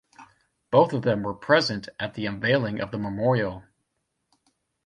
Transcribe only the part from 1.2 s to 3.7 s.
were present at the unveiling of the memorial.